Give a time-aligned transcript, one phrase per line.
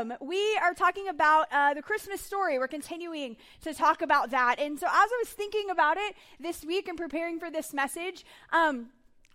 [0.00, 0.26] welcome.
[0.26, 2.58] We are talking about uh, the Christmas story.
[2.58, 4.58] We're continuing to talk about that.
[4.58, 8.24] And so, as I was thinking about it this week and preparing for this message,
[8.52, 8.88] um,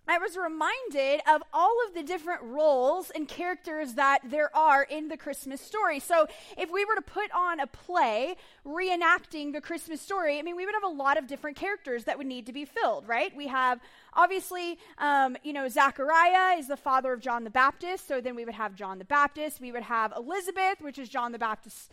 [0.08, 5.08] I was reminded of all of the different roles and characters that there are in
[5.08, 5.98] the Christmas story.
[6.00, 10.56] So, if we were to put on a play reenacting the Christmas story, I mean,
[10.56, 13.34] we would have a lot of different characters that would need to be filled, right?
[13.36, 13.80] We have
[14.14, 18.06] obviously, um, you know, Zachariah is the father of John the Baptist.
[18.06, 19.60] So then we would have John the Baptist.
[19.60, 21.88] We would have Elizabeth, which is John the Baptist's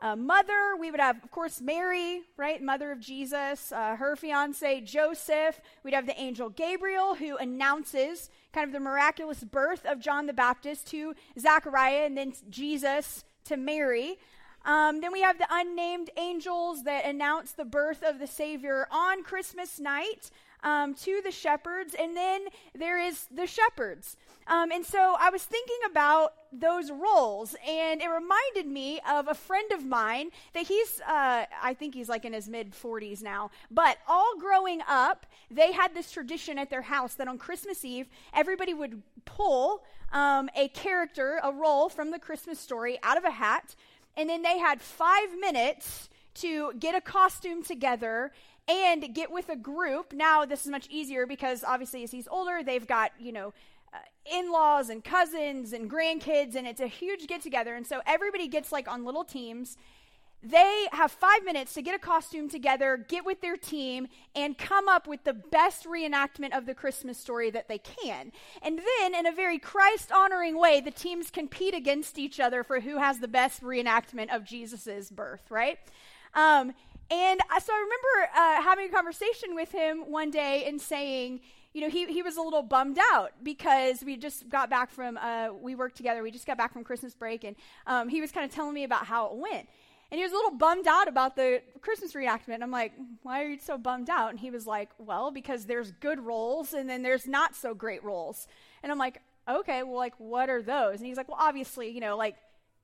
[0.00, 4.82] uh, mother, we would have, of course, Mary, right, mother of Jesus, uh, her fiance,
[4.82, 5.60] Joseph.
[5.82, 10.34] We'd have the angel Gabriel, who announces kind of the miraculous birth of John the
[10.34, 14.18] Baptist to Zachariah and then Jesus to Mary.
[14.66, 19.22] Um, then we have the unnamed angels that announce the birth of the Savior on
[19.22, 20.30] Christmas night
[20.62, 24.16] um, to the shepherds, and then there is the shepherds.
[24.46, 29.34] Um, and so I was thinking about those roles, and it reminded me of a
[29.34, 33.50] friend of mine that he's, uh, I think he's like in his mid 40s now,
[33.70, 38.06] but all growing up, they had this tradition at their house that on Christmas Eve,
[38.32, 43.30] everybody would pull um, a character, a role from the Christmas story out of a
[43.30, 43.74] hat,
[44.16, 48.30] and then they had five minutes to get a costume together
[48.68, 50.12] and get with a group.
[50.12, 53.52] Now, this is much easier because obviously, as he's older, they've got, you know,
[54.24, 57.74] in laws and cousins and grandkids, and it's a huge get together.
[57.74, 59.76] And so everybody gets like on little teams.
[60.42, 64.88] They have five minutes to get a costume together, get with their team, and come
[64.88, 68.32] up with the best reenactment of the Christmas story that they can.
[68.62, 72.80] And then, in a very Christ honoring way, the teams compete against each other for
[72.80, 75.78] who has the best reenactment of Jesus' birth, right?
[76.34, 76.74] Um,
[77.10, 81.40] and so I remember uh, having a conversation with him one day and saying,
[81.76, 85.18] you know, he, he was a little bummed out because we just got back from,
[85.18, 87.54] uh, we worked together, we just got back from Christmas break, and
[87.86, 89.68] um, he was kind of telling me about how it went.
[90.10, 92.62] And he was a little bummed out about the Christmas reenactment.
[92.62, 92.92] I'm like,
[93.24, 94.30] why are you so bummed out?
[94.30, 98.02] And he was like, well, because there's good roles and then there's not so great
[98.02, 98.48] roles.
[98.82, 101.00] And I'm like, okay, well, like, what are those?
[101.00, 102.36] And he's like, well, obviously, you know, like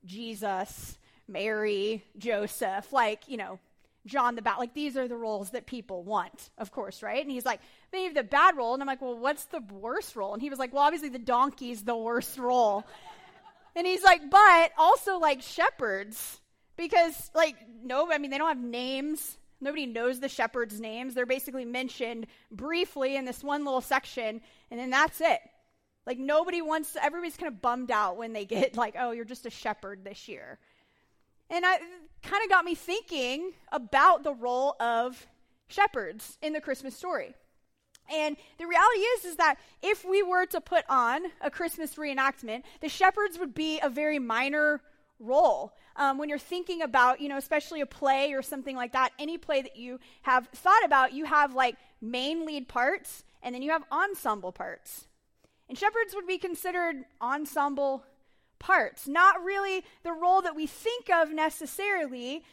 [0.05, 3.59] Jesus, Mary, Joseph, like, you know,
[4.07, 4.61] John the Baptist.
[4.61, 7.23] Like, these are the roles that people want, of course, right?
[7.23, 7.61] And he's like,
[7.93, 8.75] maybe the bad role.
[8.75, 10.33] And I'm like, well, what's the worst role?
[10.33, 12.85] And he was like, well, obviously the donkey's the worst role.
[13.77, 16.41] and he's like, but also like shepherds.
[16.77, 19.39] Because, like, no, I mean, they don't have names.
[19.61, 21.15] Nobody knows the shepherds' names.
[21.15, 25.41] They're basically mentioned briefly in this one little section, and then that's it.
[26.07, 29.47] Like, nobody wants, everybody's kind of bummed out when they get, like, oh, you're just
[29.47, 30.59] a shepherd this year.
[31.51, 31.79] And I
[32.23, 35.27] kind of got me thinking about the role of
[35.69, 37.35] shepherds in the Christmas story.
[38.13, 42.63] And the reality is is that if we were to put on a Christmas reenactment,
[42.81, 44.83] the shepherds would be a very minor
[45.19, 45.73] role.
[45.97, 49.39] Um, when you're thinking about, you know, especially a play or something like that, any
[49.39, 53.71] play that you have thought about, you have like main lead parts and then you
[53.71, 55.07] have ensemble parts.
[55.69, 58.05] And shepherds would be considered ensemble
[58.63, 62.45] parts, not really the role that we think of necessarily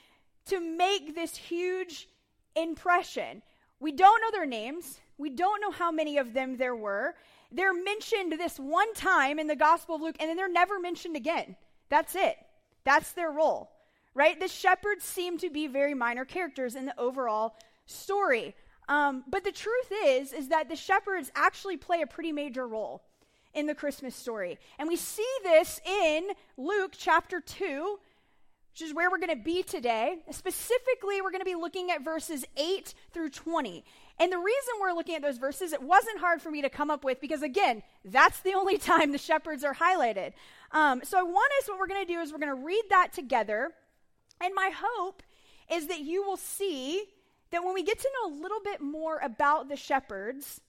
[0.47, 2.09] to make this huge
[2.55, 3.41] impression.
[3.79, 7.15] We don't know their names, we don't know how many of them there were.
[7.51, 11.15] They're mentioned this one time in the Gospel of Luke, and then they're never mentioned
[11.15, 11.55] again.
[11.89, 12.37] That's it.
[12.83, 13.71] That's their role,
[14.13, 14.39] right?
[14.39, 17.55] The shepherds seem to be very minor characters in the overall
[17.85, 18.55] story.
[18.87, 23.03] Um, but the truth is, is that the shepherds actually play a pretty major role
[23.53, 24.57] in the Christmas story.
[24.77, 27.99] And we see this in Luke chapter 2,
[28.71, 30.19] which is where we're going to be today.
[30.31, 33.83] Specifically, we're going to be looking at verses 8 through 20.
[34.19, 36.91] And the reason we're looking at those verses, it wasn't hard for me to come
[36.91, 40.33] up with because, again, that's the only time the shepherds are highlighted.
[40.71, 42.83] Um, so I want us, what we're going to do is we're going to read
[42.89, 43.71] that together.
[44.41, 45.23] And my hope
[45.71, 47.03] is that you will see
[47.51, 50.61] that when we get to know a little bit more about the shepherds,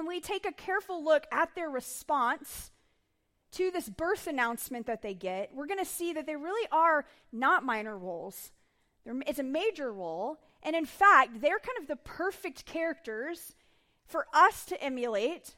[0.00, 2.70] and we take a careful look at their response
[3.52, 7.04] to this birth announcement that they get, we're going to see that they really are
[7.32, 8.50] not minor roles.
[9.04, 10.38] They're, it's a major role.
[10.62, 13.54] And in fact, they're kind of the perfect characters
[14.06, 15.56] for us to emulate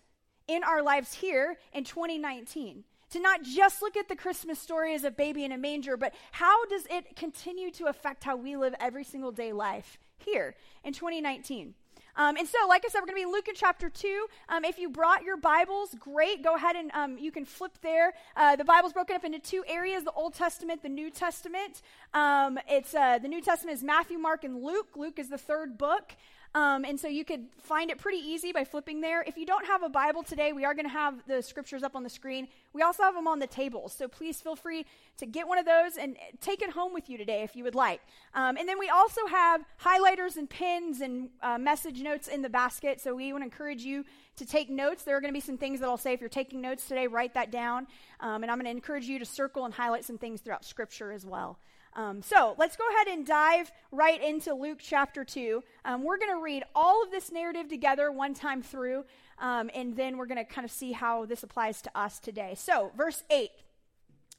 [0.49, 2.83] in our lives here in 2019.
[3.11, 6.15] To not just look at the Christmas story as a baby in a manger, but
[6.33, 10.95] how does it continue to affect how we live every single day life here in
[10.95, 11.75] 2019?
[12.17, 14.27] Um, and so, like I said, we're going to be Luke in chapter 2.
[14.49, 16.43] Um, if you brought your Bibles, great.
[16.43, 18.13] Go ahead and um, you can flip there.
[18.37, 21.83] Uh, the Bible's broken up into two areas the Old Testament, the New Testament.
[22.13, 24.89] Um, it's uh, The New Testament is Matthew, Mark, and Luke.
[24.97, 26.15] Luke is the third book.
[26.55, 29.23] Um, and so you could find it pretty easy by flipping there.
[29.23, 31.97] If you don't have a Bible today, we are going to have the scriptures up
[31.97, 32.47] on the screen.
[32.75, 33.95] we also have them on the tables.
[33.95, 34.85] So please feel free
[35.17, 37.75] to get one of those and take it home with you today if you would
[37.75, 38.03] like.
[38.35, 42.51] Um, and then we also have highlighters and pens and uh, message notes in the
[42.51, 43.01] basket.
[43.01, 44.05] So we want to encourage you
[44.37, 45.05] to take notes.
[45.05, 47.07] There are going to be some things that I'll say if you're taking notes today,
[47.07, 47.87] write that down.
[48.21, 51.13] Um, and I'm going to encourage you to circle and highlight some things throughout Scripture
[51.13, 51.59] as well.
[51.95, 55.63] Um, so let's go ahead and dive right into Luke chapter 2.
[55.85, 59.05] Um, we're going to read all of this narrative together one time through,
[59.39, 62.55] um, and then we're going to kind of see how this applies to us today.
[62.57, 63.51] So, verse 8,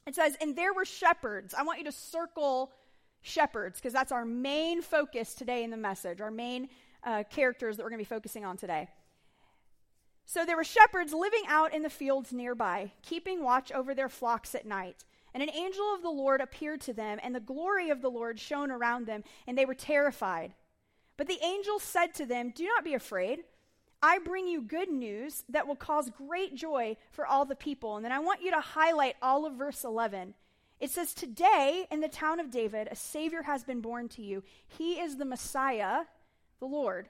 [0.06, 1.54] it says, And there were shepherds.
[1.54, 2.72] I want you to circle
[3.22, 6.68] shepherds because that's our main focus today in the message, our main
[7.04, 8.88] uh, characters that we're going to be focusing on today.
[10.26, 14.54] So there were shepherds living out in the fields nearby, keeping watch over their flocks
[14.54, 15.04] at night.
[15.34, 18.38] And an angel of the Lord appeared to them, and the glory of the Lord
[18.38, 20.54] shone around them, and they were terrified.
[21.16, 23.40] But the angel said to them, Do not be afraid.
[24.00, 27.96] I bring you good news that will cause great joy for all the people.
[27.96, 30.34] And then I want you to highlight all of verse 11.
[30.78, 34.42] It says, Today in the town of David, a Savior has been born to you.
[34.68, 36.02] He is the Messiah,
[36.60, 37.08] the Lord.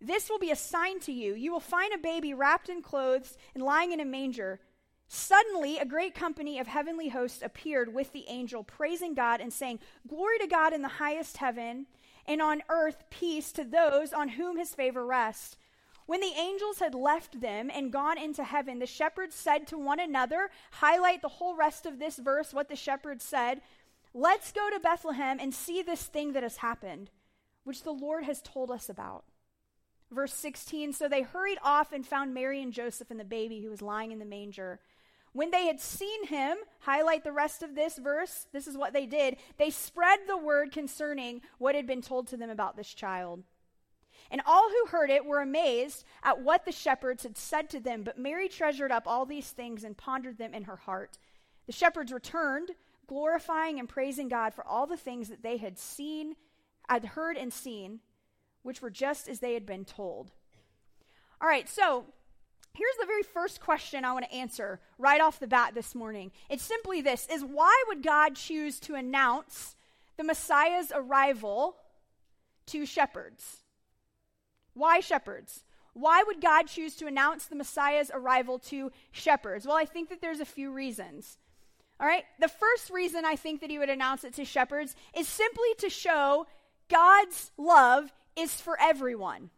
[0.00, 1.34] This will be a sign to you.
[1.34, 4.60] You will find a baby wrapped in clothes and lying in a manger.
[5.08, 9.80] Suddenly, a great company of heavenly hosts appeared with the angel, praising God and saying,
[10.08, 11.86] Glory to God in the highest heaven,
[12.26, 15.56] and on earth peace to those on whom his favor rests.
[16.06, 20.00] When the angels had left them and gone into heaven, the shepherds said to one
[20.00, 23.62] another, highlight the whole rest of this verse, what the shepherds said,
[24.12, 27.10] Let's go to Bethlehem and see this thing that has happened,
[27.64, 29.24] which the Lord has told us about.
[30.10, 33.70] Verse 16 So they hurried off and found Mary and Joseph and the baby who
[33.70, 34.78] was lying in the manger.
[35.34, 39.04] When they had seen him, highlight the rest of this verse, this is what they
[39.04, 39.36] did.
[39.58, 43.42] They spread the word concerning what had been told to them about this child.
[44.30, 48.04] And all who heard it were amazed at what the shepherds had said to them.
[48.04, 51.18] But Mary treasured up all these things and pondered them in her heart.
[51.66, 52.70] The shepherds returned,
[53.08, 56.36] glorifying and praising God for all the things that they had seen,
[56.88, 57.98] had heard and seen,
[58.62, 60.30] which were just as they had been told.
[61.40, 62.06] All right, so
[62.76, 66.32] Here's the very first question I want to answer right off the bat this morning.
[66.50, 69.76] It's simply this is why would God choose to announce
[70.16, 71.76] the Messiah's arrival
[72.66, 73.58] to shepherds?
[74.74, 75.62] Why shepherds?
[75.92, 79.66] Why would God choose to announce the Messiah's arrival to shepherds?
[79.66, 81.38] Well, I think that there's a few reasons.
[82.00, 82.24] All right?
[82.40, 85.88] The first reason I think that he would announce it to shepherds is simply to
[85.88, 86.48] show
[86.88, 89.50] God's love is for everyone.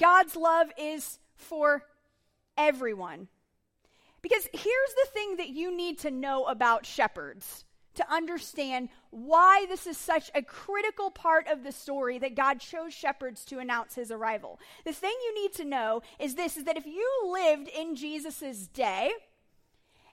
[0.00, 1.84] God's love is for
[2.66, 3.28] everyone.
[4.22, 7.64] Because here's the thing that you need to know about shepherds
[7.94, 12.94] to understand why this is such a critical part of the story that God chose
[12.94, 14.60] shepherds to announce his arrival.
[14.84, 18.68] The thing you need to know is this is that if you lived in Jesus'
[18.68, 19.10] day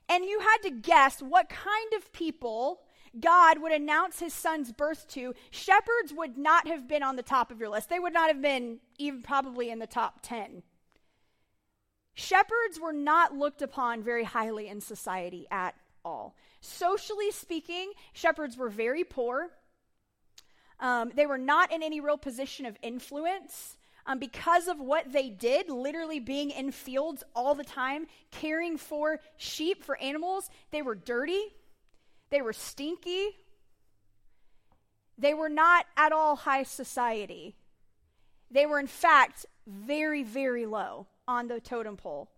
[0.08, 2.80] and you had to guess what kind of people
[3.20, 7.50] God would announce his son's birth to, shepherds would not have been on the top
[7.50, 7.88] of your list.
[7.88, 10.62] They would not have been even probably in the top 10
[12.18, 16.34] Shepherds were not looked upon very highly in society at all.
[16.60, 19.50] Socially speaking, shepherds were very poor.
[20.80, 23.76] Um, they were not in any real position of influence.
[24.04, 29.20] Um, because of what they did, literally being in fields all the time, caring for
[29.36, 31.54] sheep, for animals, they were dirty,
[32.30, 33.28] they were stinky,
[35.16, 37.54] they were not at all high society.
[38.50, 42.28] They were, in fact, very, very low on the totem pole.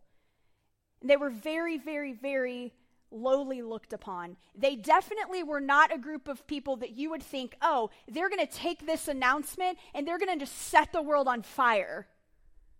[1.03, 2.75] They were very, very, very
[3.11, 4.37] lowly looked upon.
[4.55, 8.47] They definitely were not a group of people that you would think, oh, they're going
[8.47, 12.07] to take this announcement and they're going to just set the world on fire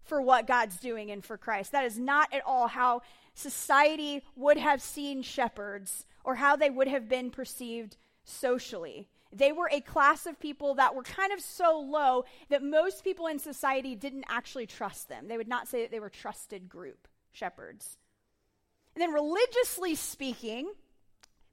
[0.05, 1.73] for what God's doing and for Christ.
[1.73, 3.02] That is not at all how
[3.35, 9.09] society would have seen shepherds or how they would have been perceived socially.
[9.32, 13.28] They were a class of people that were kind of so low that most people
[13.28, 15.28] in society didn't actually trust them.
[15.28, 17.99] They would not say that they were trusted group, shepherds.
[18.94, 20.72] And then, religiously speaking,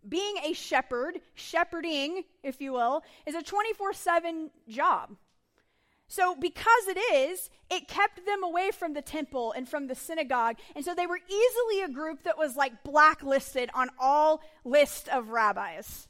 [0.08, 5.16] being a shepherd, shepherding, if you will, is a 24 7 job.
[6.08, 10.56] So, because it is, it kept them away from the temple and from the synagogue.
[10.76, 15.30] And so they were easily a group that was like blacklisted on all lists of
[15.30, 16.08] rabbis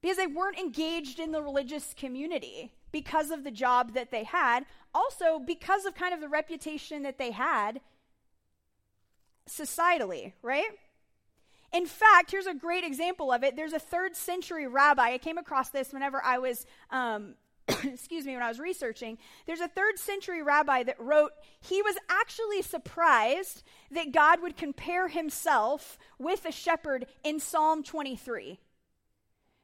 [0.00, 4.64] because they weren't engaged in the religious community because of the job that they had.
[4.94, 7.80] Also, because of kind of the reputation that they had
[9.48, 10.70] societally, right?
[11.72, 13.56] In fact, here's a great example of it.
[13.56, 15.12] There's a third century rabbi.
[15.12, 17.34] I came across this whenever I was um,
[17.84, 21.96] excuse me, when I was researching, there's a third century rabbi that wrote he was
[22.08, 28.58] actually surprised that God would compare himself with a shepherd in Psalm 23.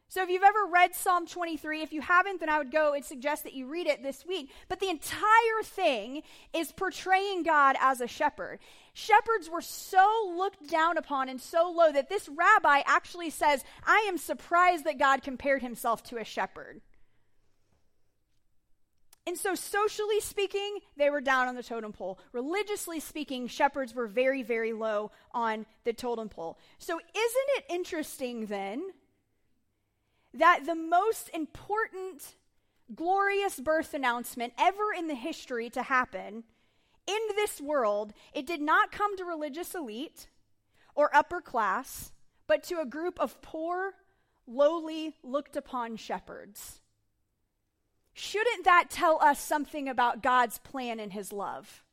[0.09, 3.05] So if you've ever read Psalm 23, if you haven't, then I would go and
[3.05, 4.51] suggest that you read it this week.
[4.69, 8.61] But the entire thing is portraying God as a shepherd.
[8.93, 14.07] Shepherds were so looked down upon and so low that this rabbi actually says, I
[14.09, 16.81] am surprised that God compared himself to a shepherd.
[19.27, 22.19] And so, socially speaking, they were down on the totem pole.
[22.33, 26.59] Religiously speaking, shepherds were very, very low on the totem pole.
[26.79, 28.83] So, isn't it interesting then
[30.35, 32.35] that the most important,
[32.95, 36.45] glorious birth announcement ever in the history to happen
[37.07, 40.27] in this world, it did not come to religious elite
[40.95, 42.13] or upper class,
[42.47, 43.95] but to a group of poor,
[44.47, 46.81] lowly, looked upon shepherds?
[48.13, 51.84] Shouldn't that tell us something about God's plan and his love?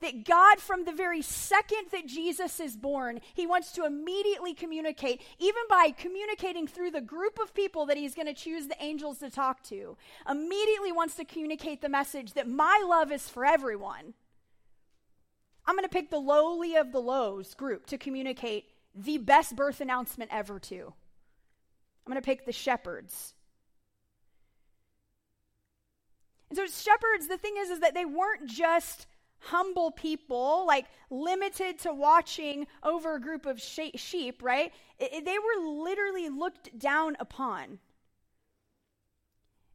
[0.00, 5.22] That God, from the very second that Jesus is born, he wants to immediately communicate,
[5.38, 9.18] even by communicating through the group of people that he's going to choose the angels
[9.18, 9.96] to talk to,
[10.28, 14.14] immediately wants to communicate the message that my love is for everyone.
[15.66, 19.80] I'm going to pick the lowly of the lows group to communicate the best birth
[19.80, 20.92] announcement ever to.
[22.06, 23.34] I'm going to pick the shepherds
[26.54, 29.06] And so shepherds, the thing is, is that they weren't just
[29.38, 34.72] humble people, like limited to watching over a group of sheep, right?
[34.98, 37.78] They were literally looked down upon.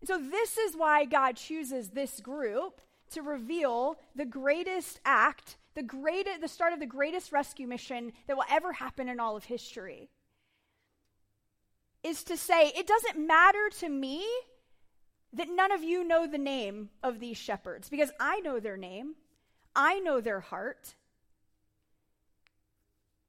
[0.06, 6.42] So this is why God chooses this group to reveal the greatest act, the greatest,
[6.42, 10.10] the start of the greatest rescue mission that will ever happen in all of history.
[12.02, 14.26] Is to say, it doesn't matter to me
[15.34, 19.16] that none of you know the name of these shepherds because I know their name,
[19.80, 20.96] I know their heart.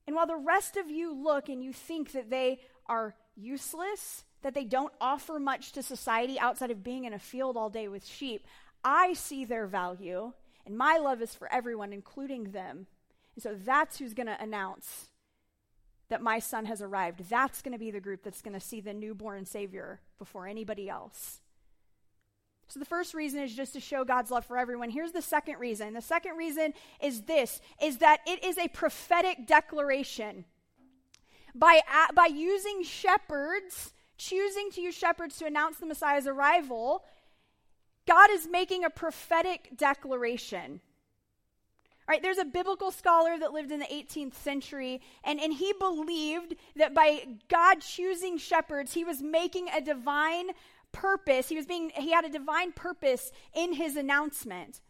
[0.04, 4.52] And while the rest of you look and you think that they are useless, that
[4.52, 8.04] they don't offer much to society outside of being in a field all day with
[8.04, 8.49] sheep,
[8.83, 10.33] I see their value,
[10.66, 12.88] and my love is for everyone, including them.
[13.37, 15.07] And so that's who's going to announce
[16.09, 17.30] that my son has arrived.
[17.30, 20.88] That's going to be the group that's going to see the newborn Savior before anybody
[20.88, 21.42] else.
[22.71, 24.91] So the first reason is just to show God's love for everyone.
[24.91, 25.93] Here's the second reason.
[25.93, 26.73] The second reason
[27.03, 30.45] is this is that it is a prophetic declaration.
[31.53, 31.81] By
[32.15, 37.03] by using shepherds, choosing to use shepherds to announce the Messiah's arrival,
[38.07, 40.81] God is making a prophetic declaration.
[42.11, 45.73] All right, there's a biblical scholar that lived in the 18th century, and, and he
[45.79, 50.50] believed that by God choosing shepherds, he was making a divine
[50.92, 51.49] purpose.
[51.49, 54.80] He was being he had a divine purpose in his announcement.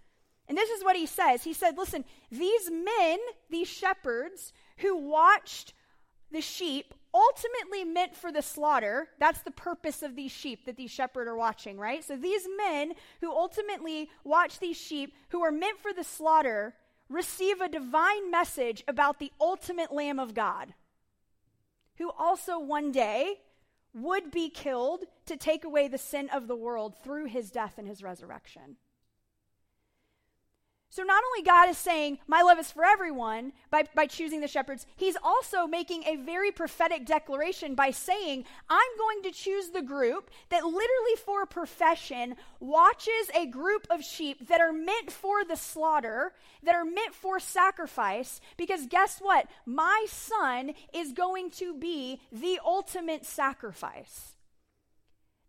[0.49, 1.45] And this is what he says.
[1.45, 5.75] He said, "Listen, these men, these shepherds who watched
[6.33, 9.09] the sheep ultimately meant for the slaughter.
[9.19, 12.05] That's the purpose of these sheep that these shepherds are watching, right?
[12.05, 16.75] So these men who ultimately watch these sheep who are meant for the slaughter
[17.09, 20.75] receive a divine message about the ultimate Lamb of God,
[21.97, 23.41] who also one day
[23.95, 27.89] would be killed to take away the sin of the world through his death and
[27.89, 28.77] his resurrection.
[30.93, 34.49] So, not only God is saying, My love is for everyone by, by choosing the
[34.49, 39.83] shepherds, He's also making a very prophetic declaration by saying, I'm going to choose the
[39.83, 45.57] group that literally for profession watches a group of sheep that are meant for the
[45.57, 46.33] slaughter,
[46.65, 49.47] that are meant for sacrifice, because guess what?
[49.65, 54.35] My son is going to be the ultimate sacrifice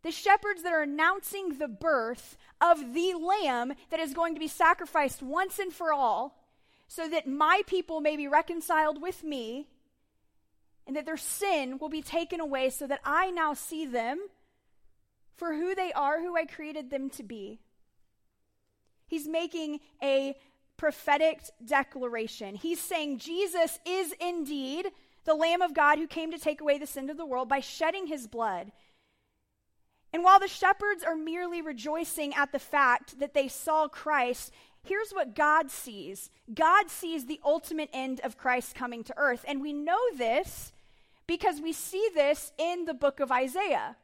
[0.03, 4.47] the shepherds that are announcing the birth of the lamb that is going to be
[4.47, 6.37] sacrificed once and for all,
[6.87, 9.67] so that my people may be reconciled with me,
[10.87, 14.19] and that their sin will be taken away, so that I now see them
[15.35, 17.59] for who they are, who I created them to be.
[19.07, 20.35] He's making a
[20.77, 22.55] prophetic declaration.
[22.55, 24.91] He's saying Jesus is indeed
[25.25, 27.59] the Lamb of God who came to take away the sin of the world by
[27.59, 28.71] shedding his blood.
[30.13, 34.51] And while the shepherds are merely rejoicing at the fact that they saw Christ,
[34.83, 39.45] here's what God sees God sees the ultimate end of Christ coming to earth.
[39.47, 40.73] And we know this
[41.27, 43.95] because we see this in the book of Isaiah.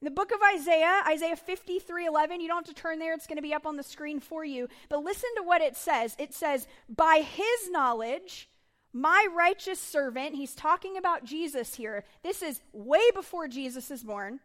[0.00, 3.26] In the book of Isaiah, Isaiah 53 11, you don't have to turn there, it's
[3.26, 4.68] going to be up on the screen for you.
[4.88, 6.16] But listen to what it says.
[6.18, 8.48] It says, By his knowledge,
[8.92, 12.02] my righteous servant, he's talking about Jesus here.
[12.24, 14.40] This is way before Jesus is born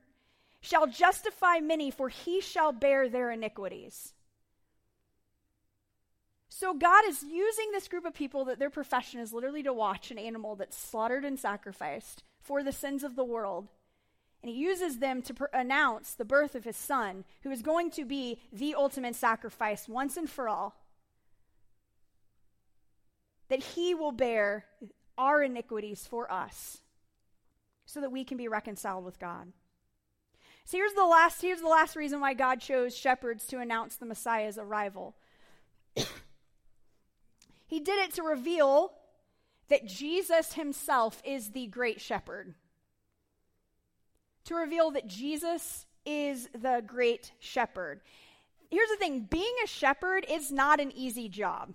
[0.66, 4.14] shall justify many, for he shall bear their iniquities.
[6.50, 10.10] So God is using this group of people that their profession is literally to watch
[10.10, 13.68] an animal that's slaughtered and sacrificed for the sins of the world.
[14.42, 17.92] And he uses them to pr- announce the birth of his son, who is going
[17.92, 20.76] to be the ultimate sacrifice once and for all.
[23.50, 24.66] That he will bear
[25.18, 26.80] our iniquities for us
[27.86, 29.52] so that we can be reconciled with God.
[30.66, 34.06] So here's the last here's the last reason why God chose shepherds to announce the
[34.06, 35.16] Messiah's arrival.
[37.68, 38.94] He did it to reveal
[39.70, 42.54] that Jesus himself is the great shepherd.
[44.46, 48.02] To reveal that Jesus is the great shepherd.
[48.70, 51.74] Here's the thing being a shepherd is not an easy job,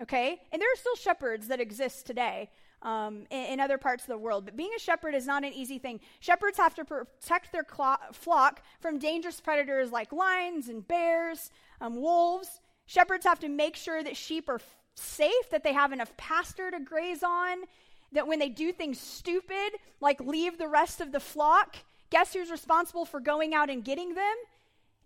[0.00, 0.40] okay?
[0.50, 2.50] And there are still shepherds that exist today
[2.82, 5.52] um, in, in, other parts of the world, but being a shepherd is not an
[5.52, 6.00] easy thing.
[6.20, 11.96] Shepherds have to protect their clo- flock from dangerous predators like lions and bears, um,
[11.96, 12.60] wolves.
[12.86, 14.60] Shepherds have to make sure that sheep are
[14.94, 17.58] safe, that they have enough pasture to graze on,
[18.12, 21.76] that when they do things stupid, like leave the rest of the flock,
[22.10, 24.36] guess who's responsible for going out and getting them?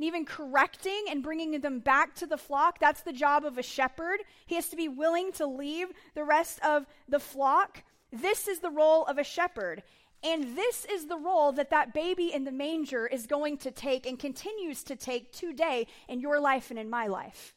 [0.02, 2.80] And even correcting and bringing them back to the flock.
[2.80, 4.18] That's the job of a shepherd.
[4.46, 7.84] He has to be willing to leave the rest of the flock.
[8.10, 9.84] This is the role of a shepherd.
[10.24, 14.04] And this is the role that that baby in the manger is going to take
[14.04, 17.54] and continues to take today in your life and in my life.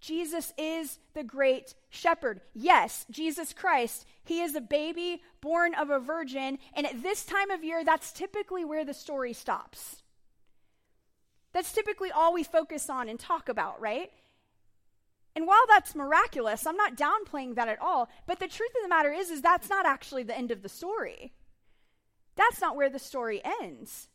[0.00, 2.40] Jesus is the great shepherd.
[2.54, 7.52] Yes, Jesus Christ, he is a baby born of a virgin, and at this time
[7.52, 9.99] of year, that's typically where the story stops.
[11.52, 14.10] That's typically all we focus on and talk about, right?
[15.34, 18.88] And while that's miraculous, I'm not downplaying that at all, but the truth of the
[18.88, 21.32] matter is is that's not actually the end of the story.
[22.36, 24.08] That's not where the story ends.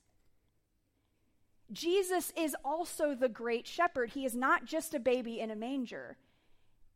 [1.71, 4.11] Jesus is also the great shepherd.
[4.11, 6.17] He is not just a baby in a manger.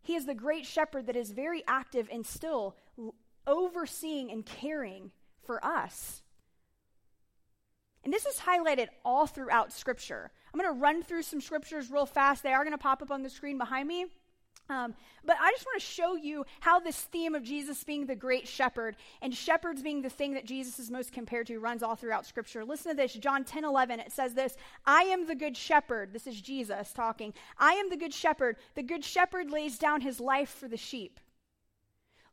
[0.01, 2.75] He is the great shepherd that is very active and still
[3.47, 5.11] overseeing and caring
[5.43, 6.21] for us.
[8.03, 10.31] And this is highlighted all throughout Scripture.
[10.53, 12.43] I'm going to run through some scriptures real fast.
[12.43, 14.05] They are going to pop up on the screen behind me.
[14.69, 14.93] Um,
[15.25, 18.47] but I just want to show you how this theme of Jesus being the great
[18.47, 22.25] shepherd and shepherds being the thing that Jesus is most compared to runs all throughout
[22.25, 22.63] Scripture.
[22.63, 23.99] Listen to this John 10 11.
[23.99, 26.13] It says this I am the good shepherd.
[26.13, 27.33] This is Jesus talking.
[27.57, 28.57] I am the good shepherd.
[28.75, 31.19] The good shepherd lays down his life for the sheep.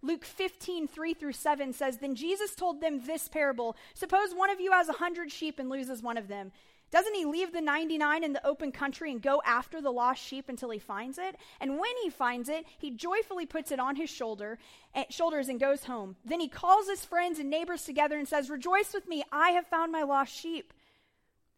[0.07, 4.61] Luke 15, 3 through 7 says, Then Jesus told them this parable Suppose one of
[4.61, 6.53] you has a hundred sheep and loses one of them.
[6.92, 10.49] Doesn't he leave the 99 in the open country and go after the lost sheep
[10.49, 11.37] until he finds it?
[11.61, 14.61] And when he finds it, he joyfully puts it on his shoulder,
[14.95, 16.14] eh, shoulders and goes home.
[16.25, 19.66] Then he calls his friends and neighbors together and says, Rejoice with me, I have
[19.66, 20.73] found my lost sheep.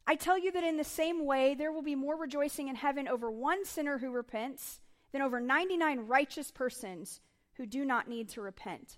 [0.06, 3.06] I tell you that in the same way, there will be more rejoicing in heaven
[3.06, 4.80] over one sinner who repents
[5.12, 7.20] than over 99 righteous persons
[7.58, 8.96] who do not need to repent.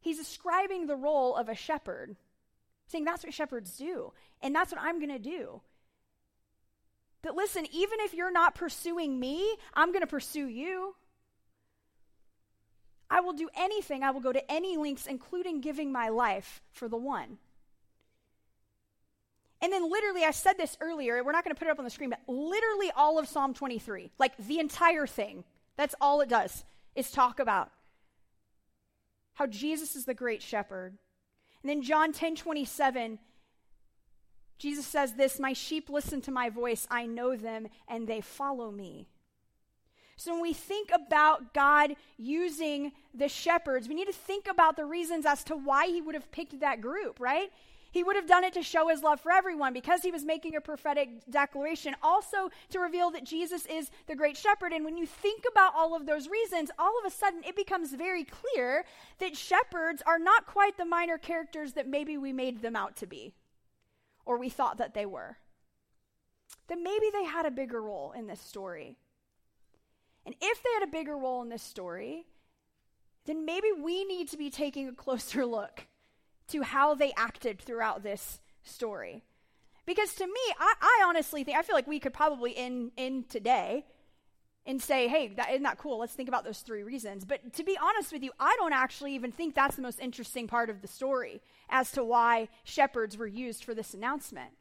[0.00, 2.16] He's ascribing the role of a shepherd
[2.88, 5.62] saying that's what shepherds do, and that's what I'm going to do.
[7.22, 10.96] That listen, even if you're not pursuing me, I'm going to pursue you.
[13.08, 16.88] I will do anything, I will go to any lengths, including giving my life for
[16.88, 17.38] the one.
[19.60, 21.84] And then, literally, I said this earlier, we're not going to put it up on
[21.84, 25.44] the screen, but literally all of Psalm 23, like the entire thing,
[25.76, 27.70] that's all it does, is talk about
[29.34, 30.98] how Jesus is the great shepherd
[31.62, 33.18] and then John 10 27,
[34.58, 38.70] Jesus says this My sheep listen to my voice, I know them, and they follow
[38.70, 39.08] me.
[40.16, 44.84] So when we think about God using the shepherds, we need to think about the
[44.84, 47.50] reasons as to why he would have picked that group, right?
[47.92, 50.56] He would have done it to show his love for everyone because he was making
[50.56, 54.72] a prophetic declaration, also to reveal that Jesus is the great shepherd.
[54.72, 57.92] And when you think about all of those reasons, all of a sudden it becomes
[57.92, 58.86] very clear
[59.18, 63.06] that shepherds are not quite the minor characters that maybe we made them out to
[63.06, 63.34] be
[64.24, 65.36] or we thought that they were.
[66.68, 68.96] That maybe they had a bigger role in this story.
[70.24, 72.24] And if they had a bigger role in this story,
[73.26, 75.88] then maybe we need to be taking a closer look
[76.52, 79.22] to how they acted throughout this story.
[79.84, 83.28] Because to me, I, I honestly think, I feel like we could probably end, end
[83.28, 83.84] today
[84.64, 85.98] and say, hey, that, isn't that cool?
[85.98, 87.24] Let's think about those three reasons.
[87.24, 90.46] But to be honest with you, I don't actually even think that's the most interesting
[90.46, 94.52] part of the story as to why shepherds were used for this announcement.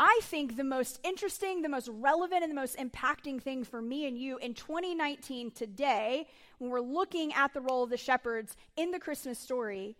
[0.00, 4.06] I think the most interesting, the most relevant, and the most impacting thing for me
[4.06, 8.92] and you in 2019 today, when we're looking at the role of the shepherds in
[8.92, 9.96] the Christmas story,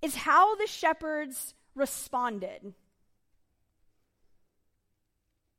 [0.00, 2.72] is how the shepherds responded.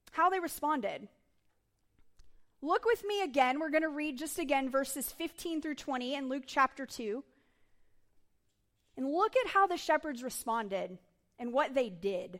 [0.09, 1.07] How they responded.
[2.63, 3.59] Look with me again.
[3.59, 7.23] We're going to read just again verses 15 through 20 in Luke chapter 2.
[8.97, 10.97] And look at how the shepherds responded
[11.37, 12.39] and what they did.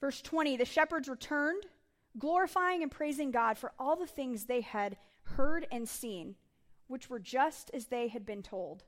[0.00, 1.64] Verse 20 The shepherds returned,
[2.18, 6.36] glorifying and praising God for all the things they had heard and seen,
[6.86, 8.84] which were just as they had been told.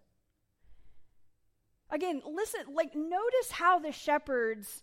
[1.91, 4.83] Again, listen, like, notice how the shepherds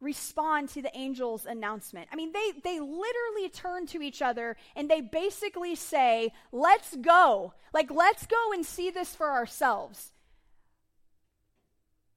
[0.00, 2.08] respond to the angel's announcement.
[2.12, 7.54] I mean, they, they literally turn to each other and they basically say, Let's go.
[7.72, 10.12] Like, let's go and see this for ourselves.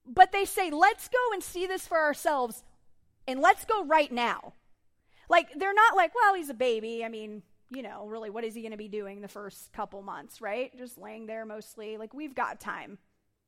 [0.05, 2.63] But they say, Let's go and see this for ourselves
[3.27, 4.53] and let's go right now.
[5.29, 7.03] Like, they're not like, Well, he's a baby.
[7.05, 10.01] I mean, you know, really, what is he going to be doing the first couple
[10.01, 10.77] months, right?
[10.77, 11.97] Just laying there mostly.
[11.97, 12.97] Like, we've got time.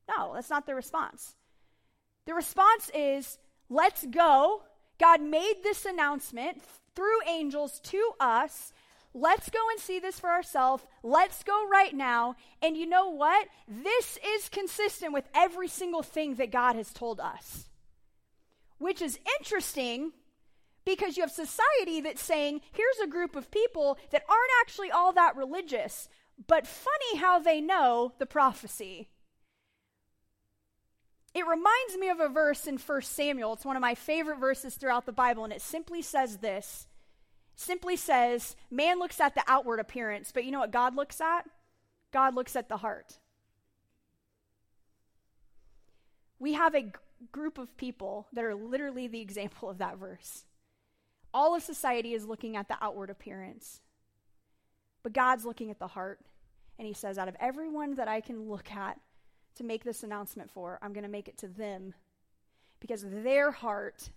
[0.07, 1.35] No, that's not the response.
[2.25, 3.37] The response is,
[3.69, 4.63] let's go.
[4.99, 6.61] God made this announcement
[6.95, 8.71] through angels to us.
[9.13, 10.83] Let's go and see this for ourselves.
[11.03, 12.35] Let's go right now.
[12.61, 13.47] And you know what?
[13.67, 17.65] This is consistent with every single thing that God has told us.
[18.83, 20.11] Which is interesting
[20.83, 25.13] because you have society that's saying, here's a group of people that aren't actually all
[25.13, 26.09] that religious,
[26.47, 29.07] but funny how they know the prophecy.
[31.33, 33.53] It reminds me of a verse in 1 Samuel.
[33.53, 36.85] It's one of my favorite verses throughout the Bible, and it simply says this.
[37.55, 41.47] simply says, man looks at the outward appearance, but you know what God looks at?
[42.11, 43.17] God looks at the heart.
[46.37, 46.91] We have a
[47.31, 50.45] group of people that are literally the example of that verse.
[51.33, 53.81] All of society is looking at the outward appearance,
[55.01, 56.19] but God's looking at the heart.
[56.77, 58.99] And he says, out of everyone that I can look at,
[59.55, 61.93] to make this announcement for, I'm going to make it to them
[62.79, 64.09] because their heart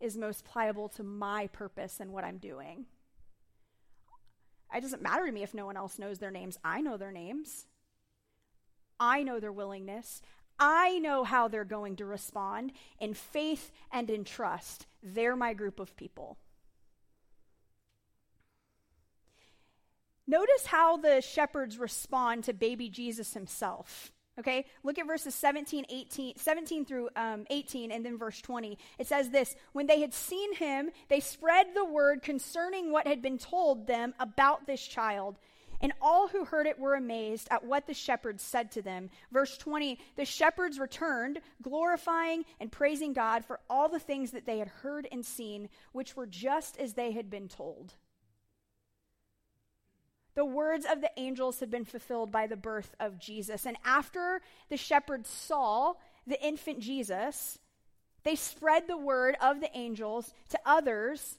[0.00, 2.86] is most pliable to my purpose and what I'm doing.
[4.74, 6.58] It doesn't matter to me if no one else knows their names.
[6.64, 7.66] I know their names.
[8.98, 10.20] I know their willingness.
[10.58, 14.86] I know how they're going to respond in faith and in trust.
[15.02, 16.38] They're my group of people.
[20.26, 24.12] Notice how the shepherds respond to baby Jesus himself.
[24.38, 28.76] Okay, look at verses 17, 18, 17 through um, 18, and then verse 20.
[28.98, 33.22] It says this When they had seen him, they spread the word concerning what had
[33.22, 35.38] been told them about this child.
[35.80, 39.10] And all who heard it were amazed at what the shepherds said to them.
[39.30, 44.58] Verse 20 The shepherds returned, glorifying and praising God for all the things that they
[44.58, 47.94] had heard and seen, which were just as they had been told
[50.36, 53.66] the words of the angels had been fulfilled by the birth of Jesus.
[53.66, 55.94] And after the shepherds saw
[56.26, 57.58] the infant Jesus,
[58.22, 61.38] they spread the word of the angels to others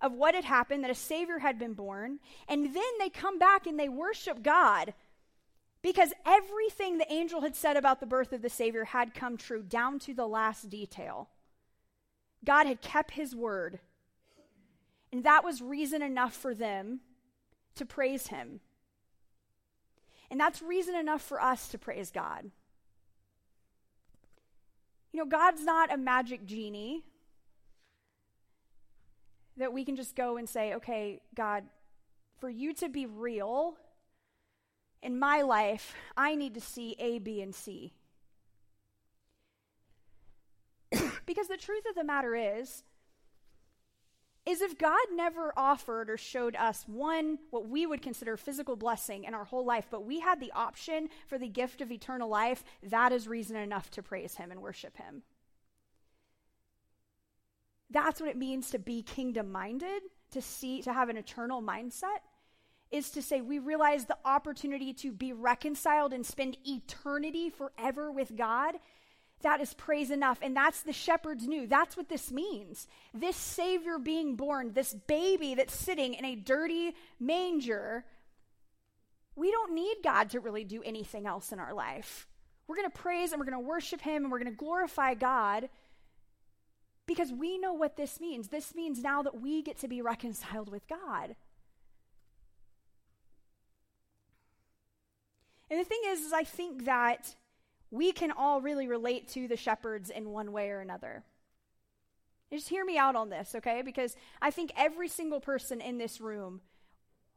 [0.00, 2.18] of what had happened, that a Savior had been born.
[2.48, 4.94] And then they come back and they worship God
[5.82, 9.62] because everything the angel had said about the birth of the Savior had come true,
[9.62, 11.28] down to the last detail.
[12.44, 13.80] God had kept his word.
[15.12, 17.00] And that was reason enough for them
[17.76, 18.60] to praise Him.
[20.30, 22.50] And that's reason enough for us to praise God.
[25.12, 27.02] You know, God's not a magic genie
[29.56, 31.64] that we can just go and say, okay, God,
[32.38, 33.76] for you to be real
[35.02, 37.92] in my life, I need to see A, B, and C.
[41.26, 42.82] because the truth of the matter is,
[44.46, 49.24] is if God never offered or showed us one, what we would consider physical blessing
[49.24, 52.64] in our whole life, but we had the option for the gift of eternal life,
[52.82, 55.22] that is reason enough to praise Him and worship Him.
[57.90, 62.20] That's what it means to be kingdom minded, to see, to have an eternal mindset,
[62.90, 68.36] is to say we realize the opportunity to be reconciled and spend eternity forever with
[68.36, 68.76] God
[69.42, 70.38] that is praise enough.
[70.42, 71.66] And that's the shepherds knew.
[71.66, 72.86] That's what this means.
[73.14, 78.04] This Savior being born, this baby that's sitting in a dirty manger,
[79.34, 82.26] we don't need God to really do anything else in our life.
[82.66, 85.14] We're going to praise and we're going to worship Him and we're going to glorify
[85.14, 85.68] God
[87.10, 88.46] because we know what this means.
[88.46, 91.34] This means now that we get to be reconciled with God.
[95.68, 97.34] And the thing is, is I think that
[97.90, 101.24] we can all really relate to the shepherds in one way or another.
[102.52, 103.82] Just hear me out on this, okay?
[103.82, 106.60] Because I think every single person in this room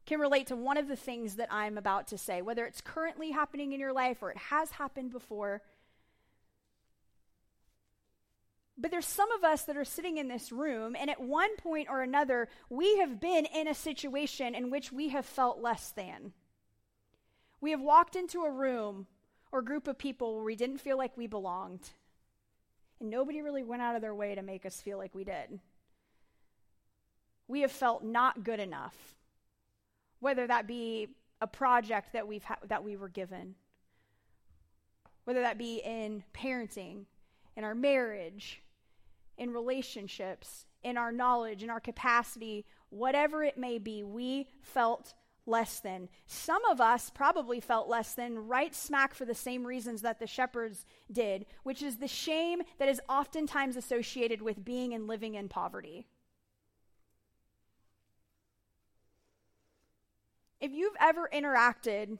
[0.05, 3.31] can relate to one of the things that I'm about to say, whether it's currently
[3.31, 5.63] happening in your life or it has happened before.
[8.77, 11.89] But there's some of us that are sitting in this room, and at one point
[11.89, 16.33] or another, we have been in a situation in which we have felt less than.
[17.61, 19.07] We have walked into a room
[19.51, 21.91] or group of people where we didn't feel like we belonged.
[22.99, 25.59] And nobody really went out of their way to make us feel like we did.
[27.47, 28.95] We have felt not good enough,
[30.19, 31.09] whether that be
[31.39, 33.55] a project that, we've ha- that we were given,
[35.25, 37.05] whether that be in parenting,
[37.55, 38.61] in our marriage,
[39.37, 45.13] in relationships, in our knowledge, in our capacity, whatever it may be, we felt
[45.45, 46.07] less than.
[46.25, 50.27] Some of us probably felt less than right smack for the same reasons that the
[50.27, 55.49] shepherds did, which is the shame that is oftentimes associated with being and living in
[55.49, 56.05] poverty.
[60.61, 62.19] If you've ever interacted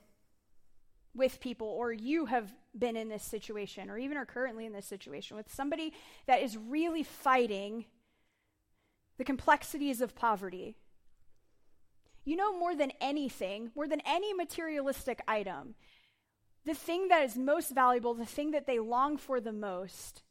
[1.16, 4.86] with people, or you have been in this situation, or even are currently in this
[4.86, 5.94] situation with somebody
[6.26, 7.86] that is really fighting
[9.18, 10.76] the complexities of poverty,
[12.26, 15.76] you know, more than anything, more than any materialistic item,
[16.66, 20.24] the thing that is most valuable, the thing that they long for the most,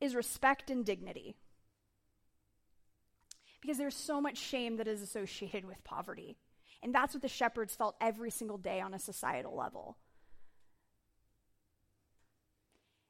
[0.00, 1.36] is respect and dignity.
[3.60, 6.36] Because there's so much shame that is associated with poverty.
[6.84, 9.96] And that's what the shepherds felt every single day on a societal level.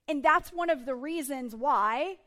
[0.08, 2.18] And that's one of the reasons why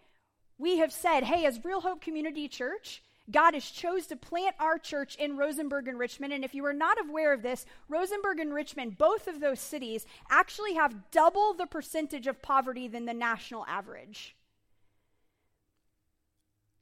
[0.57, 4.77] we have said, hey, as Real Hope Community Church, God has chose to plant our
[4.77, 6.33] church in Rosenberg and Richmond.
[6.33, 10.05] And if you are not aware of this, Rosenberg and Richmond, both of those cities,
[10.29, 14.36] actually have double the percentage of poverty than the national average.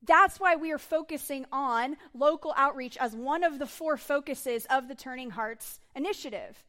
[0.06, 4.88] That's why we are focusing on local outreach as one of the four focuses of
[4.88, 6.64] the Turning Hearts initiative.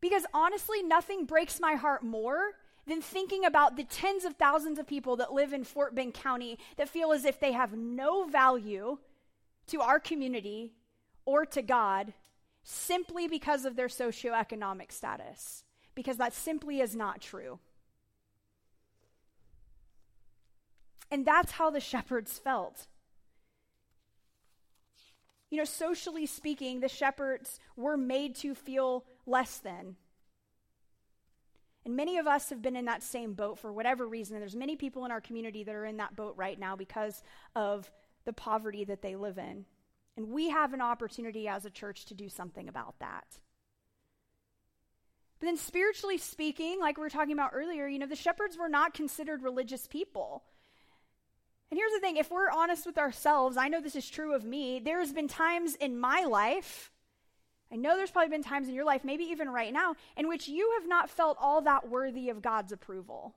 [0.00, 2.52] Because honestly, nothing breaks my heart more
[2.86, 6.58] than thinking about the tens of thousands of people that live in Fort Bend County
[6.76, 8.98] that feel as if they have no value
[9.68, 10.72] to our community
[11.24, 12.12] or to God
[12.62, 15.64] simply because of their socioeconomic status.
[15.94, 17.58] Because that simply is not true.
[21.10, 22.86] And that's how the shepherds felt.
[25.50, 29.96] You know, socially speaking, the shepherds were made to feel less than.
[31.84, 34.36] And many of us have been in that same boat for whatever reason.
[34.36, 37.22] And there's many people in our community that are in that boat right now because
[37.56, 37.90] of
[38.24, 39.64] the poverty that they live in.
[40.16, 43.38] And we have an opportunity as a church to do something about that.
[45.40, 48.68] But then, spiritually speaking, like we were talking about earlier, you know, the shepherds were
[48.68, 50.44] not considered religious people.
[51.70, 54.44] And here's the thing if we're honest with ourselves, I know this is true of
[54.44, 54.80] me.
[54.80, 56.90] There's been times in my life
[57.72, 60.48] I know there's probably been times in your life, maybe even right now, in which
[60.48, 63.34] you have not felt all that worthy of God's approval.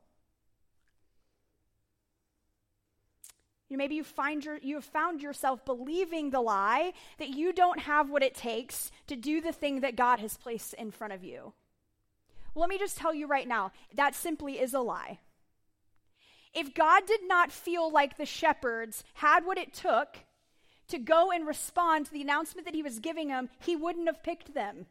[3.69, 7.53] You know, maybe you find your, you have found yourself believing the lie that you
[7.53, 11.13] don't have what it takes to do the thing that God has placed in front
[11.13, 11.53] of you.
[12.53, 15.19] Well, let me just tell you right now that simply is a lie.
[16.53, 20.19] If God did not feel like the shepherds had what it took
[20.87, 24.23] to go and respond to the announcement that he was giving them, he wouldn't have
[24.23, 24.85] picked them.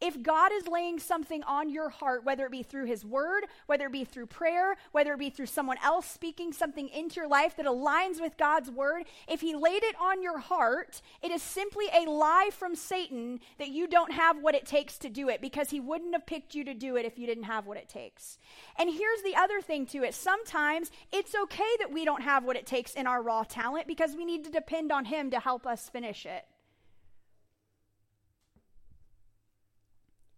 [0.00, 3.86] If God is laying something on your heart, whether it be through His Word, whether
[3.86, 7.56] it be through prayer, whether it be through someone else speaking something into your life
[7.56, 11.86] that aligns with God's Word, if He laid it on your heart, it is simply
[11.92, 15.68] a lie from Satan that you don't have what it takes to do it because
[15.68, 18.38] He wouldn't have picked you to do it if you didn't have what it takes.
[18.78, 22.56] And here's the other thing to it sometimes it's okay that we don't have what
[22.56, 25.66] it takes in our raw talent because we need to depend on Him to help
[25.66, 26.46] us finish it.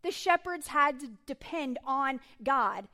[0.02, 2.88] The shepherds had to depend on God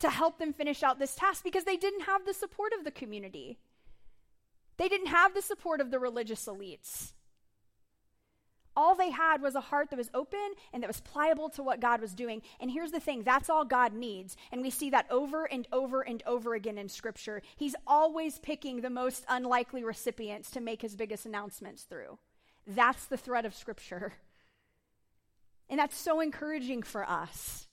[0.00, 2.90] to help them finish out this task because they didn't have the support of the
[2.90, 3.58] community.
[4.76, 7.12] They didn't have the support of the religious elites.
[8.76, 11.80] All they had was a heart that was open and that was pliable to what
[11.80, 12.40] God was doing.
[12.60, 14.36] And here's the thing that's all God needs.
[14.52, 17.42] And we see that over and over and over again in Scripture.
[17.56, 22.18] He's always picking the most unlikely recipients to make his biggest announcements through.
[22.66, 24.14] That's the thread of Scripture.
[25.70, 27.68] And that's so encouraging for us.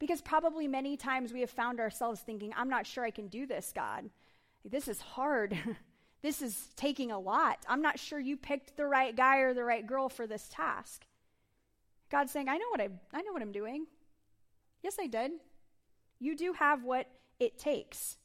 [0.00, 3.46] Because probably many times we have found ourselves thinking, I'm not sure I can do
[3.46, 4.10] this, God.
[4.64, 5.56] This is hard.
[6.22, 7.58] this is taking a lot.
[7.68, 11.06] I'm not sure you picked the right guy or the right girl for this task.
[12.10, 13.86] God's saying, I know what I I know what I'm doing.
[14.82, 15.30] Yes, I did.
[16.18, 17.06] You do have what
[17.38, 18.16] it takes.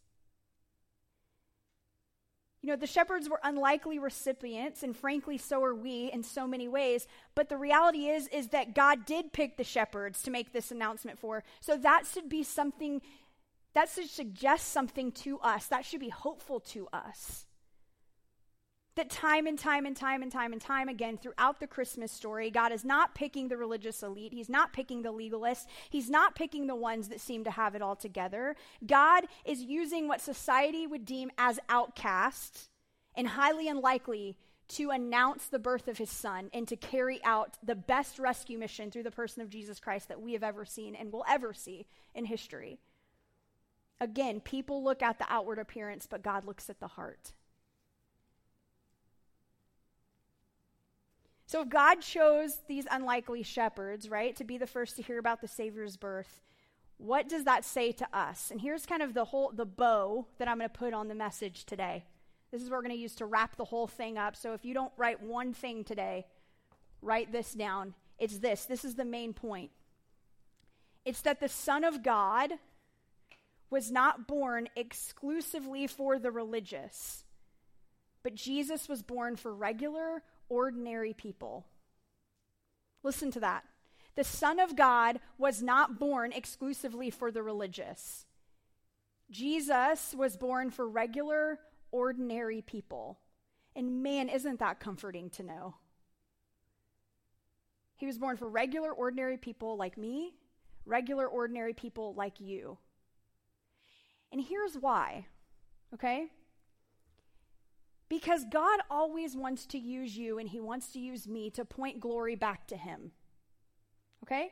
[2.65, 6.67] You know, the shepherds were unlikely recipients, and frankly, so are we in so many
[6.67, 7.05] ways.
[7.35, 11.19] But the reality is, is that God did pick the shepherds to make this announcement
[11.19, 11.43] for.
[11.59, 13.03] So that should be something,
[13.75, 15.67] that should suggest something to us.
[15.67, 17.44] That should be hopeful to us.
[18.95, 22.49] That time and time and time and time and time again throughout the Christmas story,
[22.49, 24.31] God is not picking the religious elite.
[24.31, 25.65] He's not picking the legalists.
[25.89, 28.55] He's not picking the ones that seem to have it all together.
[28.85, 32.69] God is using what society would deem as outcasts
[33.15, 37.75] and highly unlikely to announce the birth of his son and to carry out the
[37.75, 41.11] best rescue mission through the person of Jesus Christ that we have ever seen and
[41.11, 42.79] will ever see in history.
[43.99, 47.33] Again, people look at the outward appearance, but God looks at the heart.
[51.55, 55.39] So if God chose these unlikely shepherds, right, to be the first to hear about
[55.39, 56.43] the Savior's birth,
[56.97, 58.51] what does that say to us?
[58.51, 61.15] And here's kind of the whole the bow that I'm going to put on the
[61.15, 62.03] message today.
[62.51, 64.35] This is what we're going to use to wrap the whole thing up.
[64.35, 66.25] So if you don't write one thing today,
[67.01, 67.93] write this down.
[68.19, 68.65] It's this.
[68.65, 69.71] This is the main point.
[71.05, 72.51] It's that the Son of God
[73.69, 77.23] was not born exclusively for the religious,
[78.23, 81.65] but Jesus was born for regular, ordinary people.
[83.03, 83.63] Listen to that.
[84.15, 88.25] The Son of God was not born exclusively for the religious.
[89.29, 91.59] Jesus was born for regular,
[91.91, 93.19] ordinary people.
[93.75, 95.75] And man, isn't that comforting to know?
[97.97, 100.33] He was born for regular, ordinary people like me,
[100.85, 102.77] regular, ordinary people like you.
[104.31, 105.27] And here's why,
[105.93, 106.27] okay?
[108.07, 111.99] Because God always wants to use you and He wants to use me to point
[111.99, 113.11] glory back to Him.
[114.23, 114.51] Okay?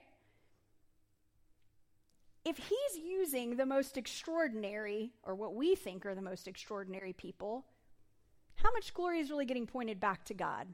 [2.45, 7.65] If He's using the most extraordinary, or what we think are the most extraordinary people,
[8.55, 10.67] how much glory is really getting pointed back to God?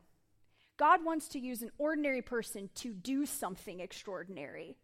[0.77, 4.77] God wants to use an ordinary person to do something extraordinary.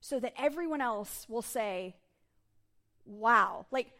[0.00, 1.94] So that everyone else will say,
[3.06, 3.66] wow.
[3.70, 3.92] Like,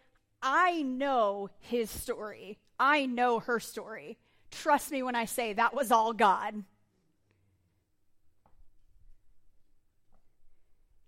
[0.42, 2.59] I know his story.
[2.78, 4.18] I know her story.
[4.50, 6.64] Trust me when I say that was all God.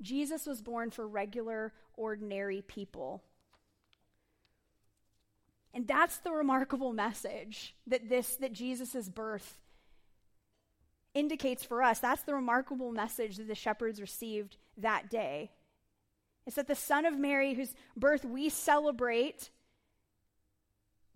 [0.00, 3.22] Jesus was born for regular, ordinary people.
[5.72, 9.58] And that's the remarkable message that this that Jesus' birth
[11.14, 11.98] indicates for us.
[11.98, 15.50] That's the remarkable message that the shepherds received that day.
[16.46, 19.50] It's that the Son of Mary, whose birth we celebrate,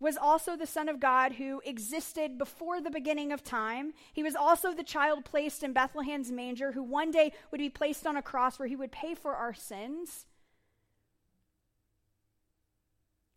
[0.00, 3.92] was also the Son of God who existed before the beginning of time.
[4.12, 8.06] He was also the child placed in Bethlehem's manger, who one day would be placed
[8.06, 10.26] on a cross where he would pay for our sins.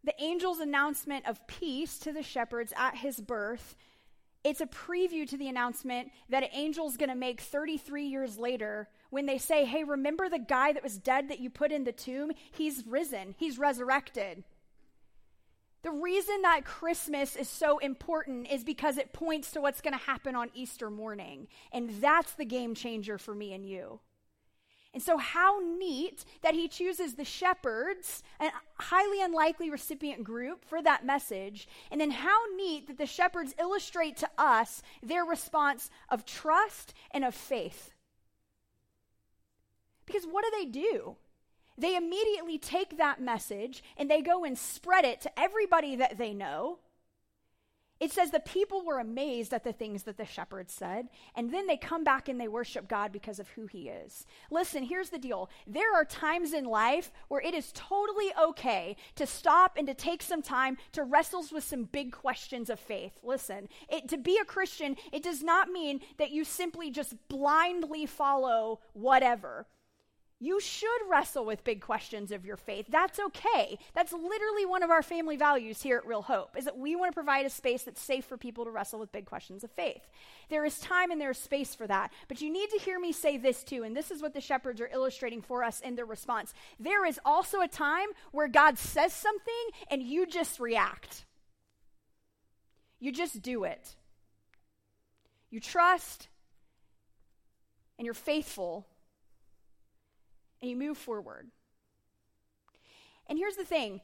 [0.04, 3.76] The angel's announcement of peace to the shepherds at his birth,
[4.44, 8.88] it's a preview to the announcement that an angel's going to make 33 years later
[9.12, 11.92] when they say, hey, remember the guy that was dead that you put in the
[11.92, 12.32] tomb?
[12.52, 14.44] He's risen, he's resurrected.
[15.84, 20.06] The reason that Christmas is so important is because it points to what's going to
[20.06, 21.48] happen on Easter morning.
[21.72, 24.00] And that's the game changer for me and you.
[24.94, 30.82] And so, how neat that he chooses the shepherds, a highly unlikely recipient group, for
[30.82, 31.68] that message.
[31.90, 37.24] And then, how neat that the shepherds illustrate to us their response of trust and
[37.24, 37.94] of faith.
[40.06, 41.16] Because what do they do?
[41.78, 46.34] They immediately take that message and they go and spread it to everybody that they
[46.34, 46.80] know.
[48.02, 51.68] It says the people were amazed at the things that the shepherds said, and then
[51.68, 54.26] they come back and they worship God because of who he is.
[54.50, 55.52] Listen, here's the deal.
[55.68, 60.24] There are times in life where it is totally okay to stop and to take
[60.24, 63.20] some time to wrestle with some big questions of faith.
[63.22, 68.08] Listen, it, to be a Christian, it does not mean that you simply just blindly
[68.08, 69.68] follow whatever.
[70.44, 72.88] You should wrestle with big questions of your faith.
[72.90, 73.78] That's okay.
[73.94, 77.12] That's literally one of our family values here at Real Hope, is that we want
[77.12, 80.02] to provide a space that's safe for people to wrestle with big questions of faith.
[80.50, 82.12] There is time and there is space for that.
[82.28, 84.82] But you need to hear me say this too, and this is what the shepherds
[84.82, 86.56] are illustrating for us in their response.
[86.80, 89.54] There is also a time where God says something
[89.92, 91.24] and you just react.
[93.00, 93.96] You just do it.
[95.52, 96.30] you trust,
[98.00, 98.88] and you're faithful,
[100.62, 101.50] and you move forward.
[103.28, 104.02] And here's the thing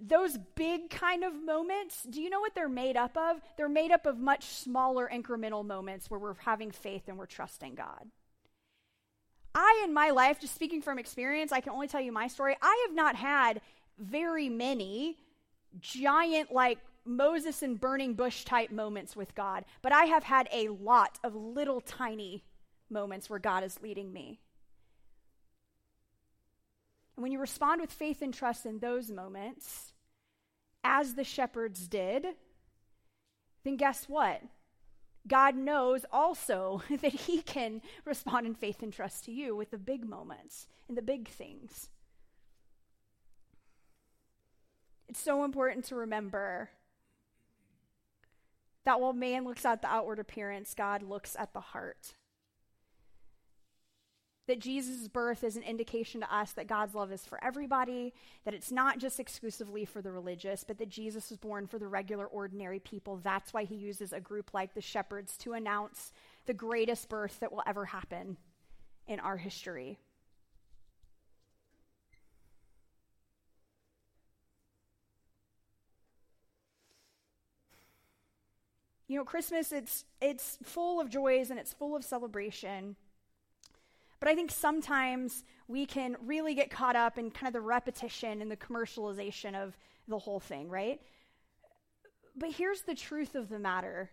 [0.00, 3.36] those big kind of moments, do you know what they're made up of?
[3.56, 7.74] They're made up of much smaller incremental moments where we're having faith and we're trusting
[7.74, 8.06] God.
[9.54, 12.56] I, in my life, just speaking from experience, I can only tell you my story.
[12.62, 13.60] I have not had
[13.98, 15.18] very many
[15.80, 20.68] giant, like Moses and burning bush type moments with God, but I have had a
[20.68, 22.44] lot of little tiny
[22.88, 24.40] moments where God is leading me.
[27.20, 29.92] And when you respond with faith and trust in those moments,
[30.82, 32.24] as the shepherds did,
[33.62, 34.40] then guess what?
[35.28, 39.76] God knows also that He can respond in faith and trust to you with the
[39.76, 41.90] big moments and the big things.
[45.06, 46.70] It's so important to remember
[48.86, 52.14] that while man looks at the outward appearance, God looks at the heart
[54.50, 58.12] that Jesus' birth is an indication to us that God's love is for everybody,
[58.44, 61.86] that it's not just exclusively for the religious, but that Jesus was born for the
[61.86, 63.20] regular, ordinary people.
[63.22, 66.12] That's why he uses a group like the shepherds to announce
[66.46, 68.36] the greatest birth that will ever happen
[69.06, 69.98] in our history.
[79.06, 82.96] You know, Christmas it's it's full of joys and it's full of celebration.
[84.20, 88.42] But I think sometimes we can really get caught up in kind of the repetition
[88.42, 91.00] and the commercialization of the whole thing, right?
[92.36, 94.10] But here's the truth of the matter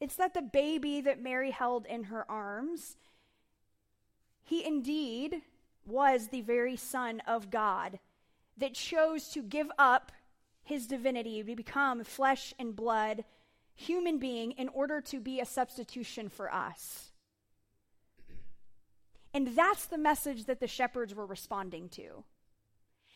[0.00, 2.96] it's that the baby that Mary held in her arms,
[4.42, 5.42] he indeed
[5.86, 7.98] was the very Son of God
[8.56, 10.12] that chose to give up
[10.62, 13.24] his divinity, to become flesh and blood,
[13.74, 17.12] human being, in order to be a substitution for us.
[19.34, 22.22] And that's the message that the shepherds were responding to.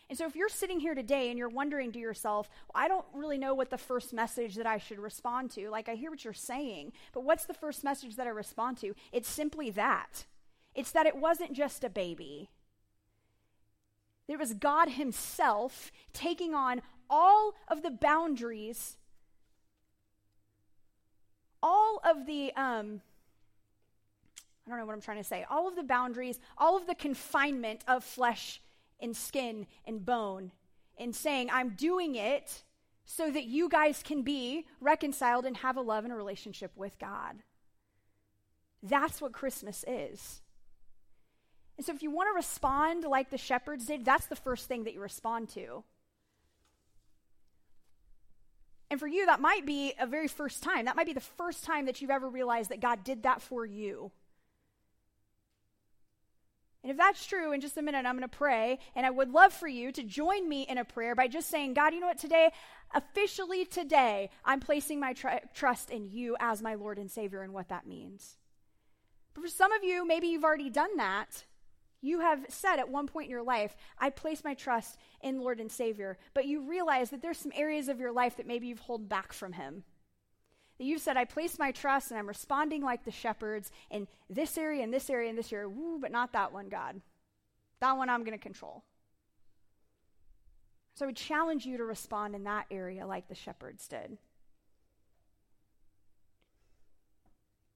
[0.09, 3.39] And so, if you're sitting here today and you're wondering to yourself, I don't really
[3.39, 6.33] know what the first message that I should respond to, like I hear what you're
[6.33, 8.95] saying, but what's the first message that I respond to?
[9.13, 10.25] It's simply that
[10.75, 12.49] it's that it wasn't just a baby,
[14.27, 18.97] it was God Himself taking on all of the boundaries,
[21.63, 23.03] all of the um,
[24.69, 25.47] I don't know what I'm trying to say.
[25.49, 28.61] All of the boundaries, all of the confinement of flesh
[29.01, 30.53] and skin and bone,
[30.99, 32.63] and saying, I'm doing it
[33.07, 36.99] so that you guys can be reconciled and have a love and a relationship with
[36.99, 37.37] God.
[38.83, 40.43] That's what Christmas is.
[41.79, 44.85] And so, if you want to respond like the shepherds did, that's the first thing
[44.85, 45.85] that you respond to.
[48.91, 50.87] And for you, that might be a very first time.
[50.87, 53.65] That might be the first time that you've ever realized that God did that for
[53.65, 54.11] you.
[56.83, 58.79] And if that's true, in just a minute, I'm going to pray.
[58.95, 61.75] And I would love for you to join me in a prayer by just saying,
[61.75, 62.19] God, you know what?
[62.19, 62.51] Today,
[62.95, 67.53] officially today, I'm placing my tr- trust in you as my Lord and Savior and
[67.53, 68.37] what that means.
[69.35, 71.45] But for some of you, maybe you've already done that.
[72.01, 75.59] You have said at one point in your life, I place my trust in Lord
[75.59, 76.17] and Savior.
[76.33, 79.33] But you realize that there's some areas of your life that maybe you've held back
[79.33, 79.83] from Him
[80.79, 84.57] that you've said, I place my trust and I'm responding like the shepherds in this
[84.57, 87.01] area and this area and this area, woo, but not that one, God.
[87.81, 88.85] That one I'm going to control.
[90.95, 94.19] So I would challenge you to respond in that area like the shepherds did.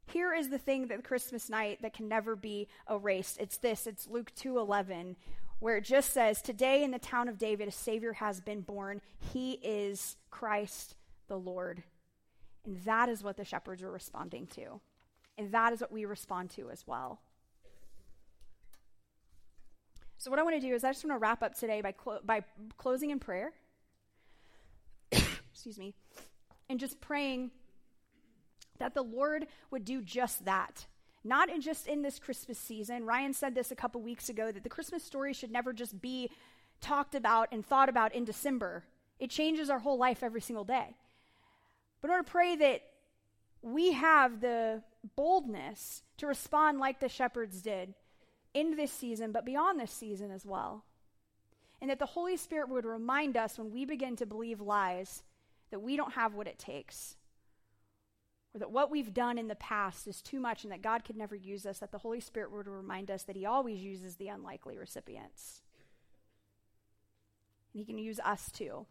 [0.06, 3.38] Here is the thing that Christmas night that can never be erased.
[3.40, 3.86] It's this.
[3.86, 5.16] It's Luke 2:11
[5.58, 9.00] where it just says, "Today in the town of David a savior has been born.
[9.32, 10.96] He is Christ
[11.28, 11.84] the Lord."
[12.64, 14.80] And that is what the shepherds were responding to.
[15.38, 17.20] And that is what we respond to as well.
[20.18, 21.90] So, what I want to do is, I just want to wrap up today by,
[21.90, 22.44] clo- by
[22.76, 23.52] closing in prayer.
[25.12, 25.94] Excuse me.
[26.68, 27.50] And just praying
[28.78, 30.86] that the Lord would do just that.
[31.24, 33.04] Not in just in this Christmas season.
[33.04, 36.30] Ryan said this a couple weeks ago that the Christmas story should never just be
[36.80, 38.84] talked about and thought about in December.
[39.18, 40.96] It changes our whole life every single day.
[42.02, 42.82] But I want to pray that
[43.62, 44.82] we have the
[45.16, 47.94] boldness to respond like the shepherds did
[48.52, 50.84] in this season, but beyond this season as well.
[51.80, 55.22] And that the Holy Spirit would remind us when we begin to believe lies
[55.70, 57.16] that we don't have what it takes,
[58.54, 61.16] or that what we've done in the past is too much and that God could
[61.16, 64.28] never use us, that the Holy Spirit would remind us that He always uses the
[64.28, 65.62] unlikely recipients.
[67.72, 68.86] And He can use us too.